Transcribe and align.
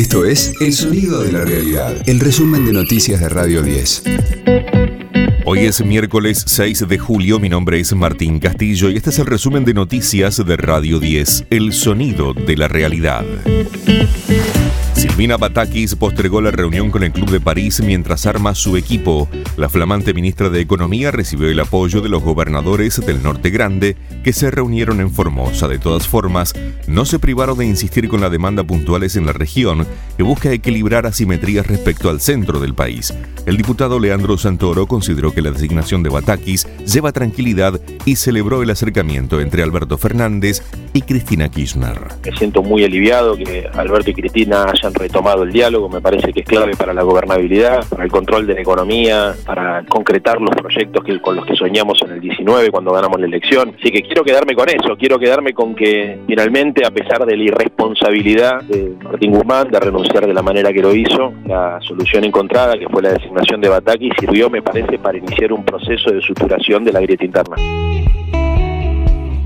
Esto 0.00 0.24
es 0.24 0.54
El 0.62 0.72
Sonido 0.72 1.22
de 1.22 1.30
la 1.30 1.44
Realidad, 1.44 1.94
el 2.06 2.20
resumen 2.20 2.64
de 2.64 2.72
noticias 2.72 3.20
de 3.20 3.28
Radio 3.28 3.62
10. 3.62 4.04
Hoy 5.44 5.58
es 5.66 5.84
miércoles 5.84 6.42
6 6.46 6.88
de 6.88 6.98
julio, 6.98 7.38
mi 7.38 7.50
nombre 7.50 7.78
es 7.78 7.92
Martín 7.92 8.38
Castillo 8.38 8.88
y 8.88 8.96
este 8.96 9.10
es 9.10 9.18
el 9.18 9.26
resumen 9.26 9.66
de 9.66 9.74
noticias 9.74 10.42
de 10.42 10.56
Radio 10.56 11.00
10, 11.00 11.48
El 11.50 11.74
Sonido 11.74 12.32
de 12.32 12.56
la 12.56 12.66
Realidad. 12.66 13.26
Silvina 15.20 15.36
Batakis 15.36 15.96
postergó 15.96 16.40
la 16.40 16.50
reunión 16.50 16.90
con 16.90 17.02
el 17.02 17.12
Club 17.12 17.30
de 17.30 17.40
París 17.40 17.82
mientras 17.84 18.24
arma 18.24 18.54
su 18.54 18.78
equipo. 18.78 19.28
La 19.58 19.68
flamante 19.68 20.14
ministra 20.14 20.48
de 20.48 20.62
Economía 20.62 21.10
recibió 21.10 21.50
el 21.50 21.60
apoyo 21.60 22.00
de 22.00 22.08
los 22.08 22.22
gobernadores 22.22 23.04
del 23.04 23.22
Norte 23.22 23.50
Grande 23.50 23.98
que 24.24 24.32
se 24.32 24.50
reunieron 24.50 24.98
en 24.98 25.10
Formosa. 25.10 25.68
De 25.68 25.78
todas 25.78 26.08
formas, 26.08 26.54
no 26.86 27.04
se 27.04 27.18
privaron 27.18 27.58
de 27.58 27.66
insistir 27.66 28.08
con 28.08 28.22
la 28.22 28.30
demanda 28.30 28.64
puntuales 28.64 29.14
en 29.14 29.26
la 29.26 29.34
región 29.34 29.86
que 30.16 30.22
busca 30.22 30.52
equilibrar 30.52 31.04
asimetrías 31.04 31.66
respecto 31.66 32.08
al 32.08 32.22
centro 32.22 32.58
del 32.58 32.74
país. 32.74 33.12
El 33.44 33.58
diputado 33.58 33.98
Leandro 33.98 34.38
Santoro 34.38 34.86
consideró 34.86 35.34
que 35.34 35.42
la 35.42 35.50
designación 35.50 36.02
de 36.02 36.08
Batakis 36.08 36.66
lleva 36.86 37.12
tranquilidad 37.12 37.78
y 38.06 38.16
celebró 38.16 38.62
el 38.62 38.70
acercamiento 38.70 39.38
entre 39.38 39.62
Alberto 39.62 39.98
Fernández 39.98 40.62
y 40.94 41.02
Cristina 41.02 41.50
Kirchner. 41.50 41.98
Me 42.24 42.36
siento 42.38 42.62
muy 42.62 42.84
aliviado 42.84 43.36
que 43.36 43.68
Alberto 43.74 44.10
y 44.10 44.14
Cristina 44.14 44.64
hayan 44.64 44.94
retomado 45.10 45.42
el 45.42 45.50
diálogo, 45.50 45.88
me 45.88 46.00
parece 46.00 46.32
que 46.32 46.40
es 46.40 46.46
clave 46.46 46.76
para 46.76 46.94
la 46.94 47.02
gobernabilidad, 47.02 47.84
para 47.88 48.04
el 48.04 48.12
control 48.12 48.46
de 48.46 48.54
la 48.54 48.60
economía, 48.60 49.34
para 49.44 49.84
concretar 49.86 50.40
los 50.40 50.50
proyectos 50.50 51.02
con 51.20 51.34
los 51.34 51.44
que 51.44 51.56
soñamos 51.56 52.00
en 52.04 52.12
el 52.12 52.20
19 52.20 52.70
cuando 52.70 52.92
ganamos 52.92 53.18
la 53.18 53.26
elección. 53.26 53.74
Así 53.76 53.90
que 53.90 54.02
quiero 54.02 54.22
quedarme 54.22 54.54
con 54.54 54.68
eso, 54.68 54.96
quiero 54.96 55.18
quedarme 55.18 55.52
con 55.52 55.74
que 55.74 56.20
finalmente, 56.28 56.86
a 56.86 56.92
pesar 56.92 57.26
de 57.26 57.36
la 57.36 57.42
irresponsabilidad 57.42 58.62
de 58.62 58.94
Martín 59.02 59.32
Guzmán 59.32 59.68
de 59.68 59.80
renunciar 59.80 60.26
de 60.26 60.32
la 60.32 60.42
manera 60.42 60.72
que 60.72 60.80
lo 60.80 60.94
hizo, 60.94 61.32
la 61.44 61.80
solución 61.80 62.22
encontrada, 62.22 62.78
que 62.78 62.88
fue 62.88 63.02
la 63.02 63.10
designación 63.10 63.60
de 63.60 63.68
Bataki, 63.68 64.10
sirvió, 64.20 64.48
me 64.48 64.62
parece, 64.62 64.96
para 64.98 65.18
iniciar 65.18 65.52
un 65.52 65.64
proceso 65.64 66.12
de 66.12 66.20
suturación 66.20 66.84
de 66.84 66.92
la 66.92 67.00
grieta 67.00 67.24
interna. 67.24 67.56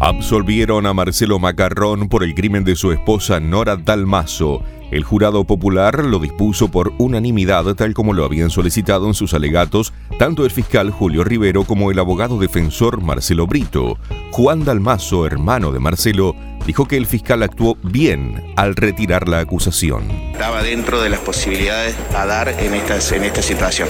Absolvieron 0.01 0.85
a 0.85 0.93
Marcelo 0.93 1.39
Macarrón 1.39 2.11
por 2.11 2.23
el 2.23 2.35
crimen 2.35 2.65
de 2.65 2.77
su 2.77 2.93
esposa 2.93 3.41
Nora 3.41 3.77
Dalmazo 3.77 4.63
el 4.91 5.05
jurado 5.05 5.45
popular 5.45 6.05
lo 6.05 6.19
dispuso 6.19 6.69
por 6.69 6.93
unanimidad 6.99 7.75
tal 7.75 7.95
como 7.95 8.13
lo 8.13 8.25
habían 8.25 8.51
solicitado 8.51 9.07
en 9.07 9.15
sus 9.15 9.35
alegatos 9.35 9.93
tanto 10.19 10.45
el 10.45 10.51
fiscal 10.51 10.91
Julio 10.91 11.25
Rivero 11.25 11.65
como 11.65 11.91
el 11.91 11.99
abogado 11.99 12.39
defensor 12.39 13.01
Marcelo 13.01 13.47
Brito. 13.47 13.99
Juan 14.33 14.65
Dalmazo, 14.65 15.27
hermano 15.27 15.73
de 15.73 15.81
Marcelo, 15.81 16.35
dijo 16.67 16.87
que 16.87 16.97
el 16.97 17.07
fiscal 17.07 17.43
actuó 17.43 17.77
bien 17.83 18.53
al 18.57 18.77
retirar 18.77 19.29
la 19.29 19.41
acusación. 19.41 20.11
Estaba 20.33 20.63
dentro 20.63 21.01
de 21.01 21.11
las 21.11 21.21
posibilidades 21.21 21.97
a 22.17 22.27
dar 22.27 22.49
en 22.49 22.75
esta, 22.75 23.17
en 23.17 23.25
esta 23.25 23.43
situación. 23.43 23.89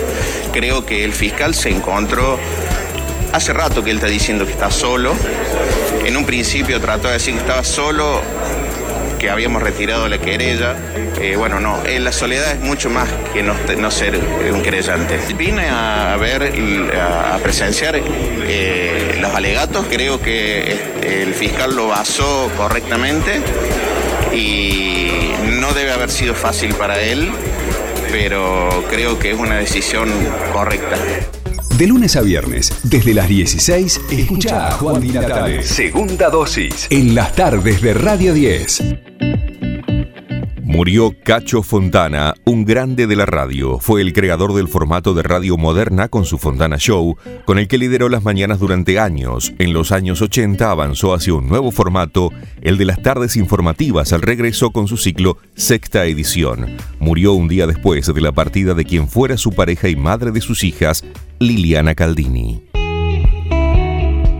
Creo 0.53 0.85
que 0.85 1.05
el 1.05 1.13
fiscal 1.13 1.55
se 1.55 1.71
encontró, 1.71 2.39
hace 3.33 3.53
rato 3.53 3.83
que 3.83 3.91
él 3.91 3.97
está 3.97 4.09
diciendo 4.09 4.45
que 4.45 4.53
está 4.53 4.71
solo, 4.71 5.13
en 6.05 6.17
un 6.17 6.25
principio 6.25 6.81
trató 6.81 7.09
de 7.09 7.15
decir 7.15 7.35
que 7.35 7.41
estaba 7.41 7.65
solo 7.65 8.21
que 9.25 9.31
habíamos 9.31 9.63
retirado 9.63 10.07
la 10.07 10.19
querella. 10.19 10.77
Eh, 11.19 11.35
bueno, 11.37 11.59
no, 11.59 11.83
en 11.87 11.97
eh, 11.97 12.01
la 12.01 12.13
soledad 12.13 12.53
es 12.53 12.61
mucho 12.61 12.91
más 12.91 13.09
que 13.33 13.43
no, 13.43 13.55
no 13.79 13.91
ser 13.91 14.21
un 14.53 14.63
querellante. 14.63 15.19
Vine 15.39 15.67
a 15.71 16.15
ver, 16.19 16.53
a 17.01 17.39
presenciar 17.39 17.95
eh, 17.97 19.17
los 19.23 19.35
alegatos, 19.35 19.87
creo 19.89 20.21
que 20.21 20.77
el 21.03 21.33
fiscal 21.33 21.75
lo 21.75 21.89
basó 21.89 22.51
correctamente 22.55 23.41
y 24.35 25.33
no 25.59 25.73
debe 25.73 25.93
haber 25.93 26.11
sido 26.11 26.35
fácil 26.35 26.75
para 26.75 27.01
él, 27.01 27.31
pero 28.13 28.85
creo 28.91 29.19
que 29.19 29.31
es 29.31 29.39
una 29.39 29.57
decisión 29.57 30.13
correcta. 30.53 30.99
De 31.79 31.89
lunes 31.89 32.15
a 32.15 32.21
viernes, 32.21 32.73
desde 32.85 33.15
las 33.15 33.27
16, 33.27 34.01
escucha 34.13 34.69
a 34.69 34.71
Juan 34.73 35.01
Di 35.01 35.09
Natale. 35.09 35.63
Segunda 35.65 36.31
dosis. 36.31 36.87
En 36.89 37.17
las 37.17 37.35
tardes 37.35 37.83
de 37.83 37.95
Radio 37.95 38.33
10. 38.33 39.14
Murió 40.75 41.15
Cacho 41.23 41.63
Fontana, 41.63 42.35
un 42.45 42.65
grande 42.65 43.07
de 43.07 43.15
la 43.15 43.27
radio. 43.27 43.79
Fue 43.79 44.01
el 44.01 44.13
creador 44.13 44.55
del 44.55 44.67
formato 44.67 45.15
de 45.15 45.23
radio 45.23 45.57
moderna 45.57 46.09
con 46.09 46.25
su 46.25 46.37
Fontana 46.37 46.79
Show, 46.79 47.17
con 47.45 47.61
el 47.61 47.69
que 47.69 47.79
lideró 47.79 48.09
las 48.09 48.25
mañanas 48.25 48.59
durante 48.59 48.99
años. 48.99 49.53
En 49.61 49.73
los 49.73 49.93
años 49.93 50.21
80 50.21 50.69
avanzó 50.69 51.15
hacia 51.15 51.33
un 51.33 51.49
nuevo 51.49 51.71
formato, 51.71 52.33
el 52.61 52.77
de 52.77 52.87
las 52.87 53.01
tardes 53.01 53.37
informativas, 53.37 54.13
al 54.13 54.23
regreso 54.23 54.73
con 54.73 54.89
su 54.89 54.97
ciclo 54.97 55.39
Sexta 55.55 56.07
Edición. 56.07 56.77
Murió 56.99 57.35
un 57.35 57.47
día 57.47 57.69
después 57.69 58.13
de 58.13 58.21
la 58.21 58.33
partida 58.33 58.75
de 58.75 58.85
quien 58.85 59.07
fuera 59.07 59.37
su 59.37 59.53
pareja 59.53 59.89
y 59.89 59.95
madre 59.95 60.33
de 60.33 60.41
sus 60.41 60.65
hijas, 60.65 61.05
Liliana 61.39 61.95
Caldini. 61.95 62.65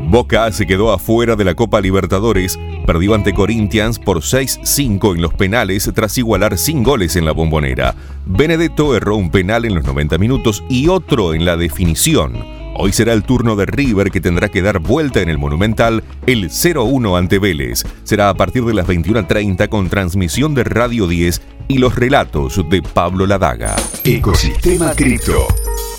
Boca 0.09 0.51
se 0.51 0.67
quedó 0.67 0.93
afuera 0.93 1.37
de 1.37 1.45
la 1.45 1.55
Copa 1.55 1.81
Libertadores, 1.81 2.59
perdió 2.87 3.15
ante 3.15 3.33
Corinthians 3.33 3.99
por 3.99 4.21
6-5 4.21 5.15
en 5.15 5.23
los 5.23 5.35
penales 5.35 5.91
tras 5.95 6.17
igualar 6.19 6.59
sin 6.59 6.83
goles 6.83 7.17
en 7.17 7.25
la 7.25 7.33
bombonera. 7.33 7.95
Benedetto 8.27 8.97
erró 8.97 9.17
un 9.17 9.31
penal 9.31 9.65
en 9.65 9.75
los 9.75 9.85
90 9.85 10.19
minutos 10.19 10.63
y 10.69 10.89
otro 10.89 11.35
en 11.35 11.45
la 11.45 11.57
definición. 11.57 12.45
Hoy 12.77 12.93
será 12.93 13.13
el 13.13 13.23
turno 13.23 13.55
de 13.55 13.67
River 13.67 14.11
que 14.11 14.21
tendrá 14.21 14.49
que 14.49 14.63
dar 14.63 14.81
vuelta 14.81 15.21
en 15.21 15.29
el 15.29 15.39
Monumental 15.39 16.03
el 16.27 16.51
0-1 16.51 17.17
ante 17.17 17.39
Vélez. 17.39 17.85
Será 18.03 18.29
a 18.29 18.35
partir 18.35 18.65
de 18.65 18.75
las 18.75 18.87
21.30 18.87 19.69
con 19.69 19.89
transmisión 19.89 20.55
de 20.55 20.65
Radio 20.65 21.07
10 21.07 21.41
y 21.69 21.79
los 21.79 21.95
relatos 21.95 22.61
de 22.69 22.83
Pablo 22.83 23.27
Ladaga. 23.27 23.77
Ecosistema 24.05 24.93
Cripto. 24.93 25.47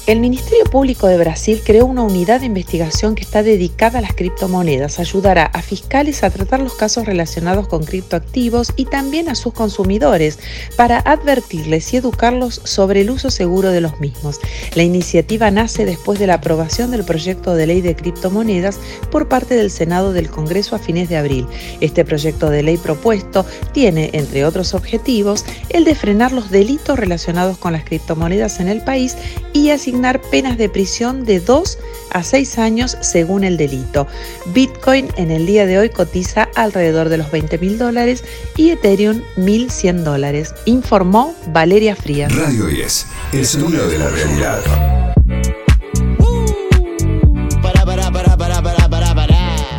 El 0.08 0.20
Ministerio 0.20 0.66
Público 0.66 1.08
de 1.08 1.18
Brasil 1.18 1.64
creó 1.66 1.88
una 1.88 2.04
unidad 2.04 2.42
de 2.42 2.46
investigación 2.46 3.16
que 3.16 3.24
está 3.24 3.42
dedicada 3.42 3.98
a 3.98 4.02
las 4.04 4.14
criptomonedas. 4.14 5.00
Ayudará 5.00 5.46
a 5.48 5.64
fiscales 5.64 6.24
a 6.24 6.30
tratar 6.30 6.60
los 6.60 6.76
casos 6.76 7.08
relacionados 7.08 7.68
con 7.68 7.84
criptoactivos 7.84 8.72
y 8.76 8.86
también 8.86 9.30
a 9.30 9.36
sus 9.36 9.54
consumidores 9.54 10.38
para 10.78 11.00
advertirles 11.00 11.92
y 11.92 11.98
educarlos 11.98 12.62
sobre 12.66 13.02
el 13.02 13.10
uso 13.10 13.32
seguro 13.32 13.72
de 13.72 13.82
los 13.82 14.00
mismos. 14.00 14.40
La 14.76 14.84
iniciativa 14.84 15.50
nace 15.50 15.86
después 15.86 16.20
de 16.20 16.28
la 16.28 16.36
aprobación 16.36 16.92
del 16.92 17.04
proyecto 17.04 17.56
de 17.56 17.66
ley 17.66 17.82
de 17.82 17.96
criptomonedas 17.96 18.78
por 19.10 19.28
parte 19.28 19.56
del 19.56 19.72
Senado 19.72 20.14
del 20.14 20.30
Congreso 20.30 20.76
a 20.76 20.80
fines 20.80 21.10
de 21.10 21.18
abril. 21.18 21.48
Este 21.82 22.06
proyecto 22.06 22.52
de 22.52 22.62
ley 22.62 22.78
propuesto 22.78 23.44
tiene, 23.74 24.12
entre 24.14 24.46
otros 24.46 24.76
objetivos, 24.76 25.46
el 25.70 25.84
de 25.84 25.96
frenar 25.96 26.32
los 26.32 26.52
delitos 26.52 27.00
relacionados 27.00 27.58
con 27.58 27.74
las 27.74 27.86
criptomonedas 27.86 28.60
en 28.60 28.68
el 28.68 28.84
país 28.84 29.18
y 29.52 29.72
asignar 29.96 30.20
penas 30.30 30.58
de 30.58 30.68
prisión 30.68 31.24
de 31.24 31.40
2 31.40 31.78
a 32.12 32.22
6 32.22 32.60
años 32.60 32.98
según 33.00 33.46
el 33.46 33.56
delito. 33.56 34.08
Bitcoin 34.48 35.08
en 35.16 35.32
el 35.32 35.46
día 35.46 35.66
de 35.66 35.78
hoy 35.78 35.90
cotiza 35.90 36.50
alrededor 36.56 37.08
de 37.08 37.18
los 37.18 37.32
20 37.32 37.58
mil 37.60 37.78
dólares 37.78 38.26
y 38.58 38.72
Ethereum 38.72 39.22
1.100 39.38 40.04
dólares, 40.04 40.54
informó 40.66 41.34
Valeria 41.54 41.96
Frías. 41.96 42.36
Radio 42.36 42.66
10, 42.66 43.08
el 43.32 43.46
sonido 43.46 43.88
de 43.88 43.98
la 43.98 44.10
realidad. 44.10 44.62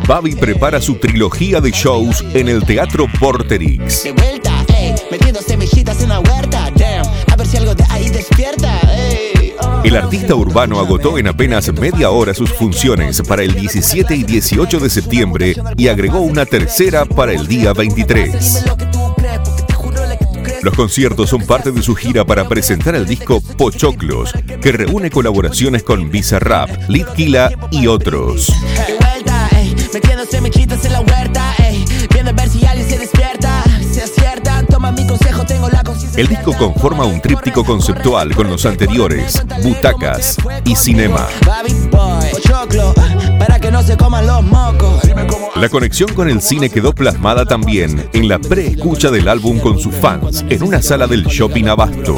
Babi 0.07 0.35
prepara 0.35 0.81
su 0.81 0.95
trilogía 0.95 1.61
de 1.61 1.69
shows 1.69 2.23
en 2.33 2.47
el 2.47 2.63
Teatro 2.63 3.05
Porterix. 3.19 4.03
De 4.03 4.13
vuelta, 4.13 4.65
ey, 4.73 4.95
metiendo 5.11 5.41
semillitas 5.41 5.86
El 9.97 10.03
artista 10.03 10.35
urbano 10.35 10.79
agotó 10.79 11.17
en 11.17 11.27
apenas 11.27 11.73
media 11.73 12.11
hora 12.11 12.31
sus 12.35 12.53
funciones 12.53 13.19
para 13.23 13.41
el 13.41 13.55
17 13.55 14.15
y 14.15 14.23
18 14.23 14.79
de 14.79 14.91
septiembre 14.91 15.55
y 15.75 15.87
agregó 15.87 16.19
una 16.19 16.45
tercera 16.45 17.03
para 17.03 17.31
el 17.31 17.47
día 17.47 17.73
23. 17.73 18.63
Los 20.61 20.75
conciertos 20.75 21.31
son 21.31 21.47
parte 21.47 21.71
de 21.71 21.81
su 21.81 21.95
gira 21.95 22.23
para 22.23 22.47
presentar 22.47 22.93
el 22.93 23.07
disco 23.07 23.41
Pochoclos, 23.41 24.33
que 24.61 24.71
reúne 24.71 25.09
colaboraciones 25.09 25.81
con 25.81 26.11
Bizarrap, 26.11 26.69
Litkila 26.87 27.49
y 27.71 27.87
otros. 27.87 28.53
El 36.17 36.27
disco 36.27 36.51
conforma 36.57 37.05
un 37.05 37.21
tríptico 37.21 37.63
conceptual 37.63 38.33
con 38.33 38.49
los 38.49 38.65
anteriores, 38.65 39.39
Butacas 39.61 40.37
y 40.65 40.75
Cinema. 40.75 41.27
La 45.55 45.69
conexión 45.69 46.11
con 46.15 46.27
el 46.27 46.41
cine 46.41 46.71
quedó 46.71 46.91
plasmada 46.93 47.45
también 47.45 48.09
en 48.13 48.27
la 48.27 48.39
preescucha 48.39 49.11
del 49.11 49.27
álbum 49.27 49.59
con 49.59 49.77
sus 49.77 49.93
fans 49.93 50.43
en 50.49 50.63
una 50.63 50.81
sala 50.81 51.05
del 51.05 51.23
shopping 51.25 51.65
Abasto. 51.65 52.15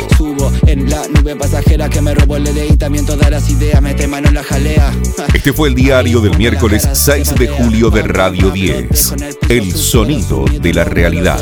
Este 5.34 5.52
fue 5.52 5.68
el 5.68 5.75
diario 5.75 6.22
del 6.22 6.38
miércoles 6.38 6.88
6 6.94 7.36
de 7.36 7.48
julio 7.50 7.90
de 7.90 8.04
Radio 8.04 8.50
10. 8.50 9.16
El 9.50 9.74
sonido 9.74 10.45
de 10.45 10.74
la 10.74 10.86
realidad. 10.86 11.42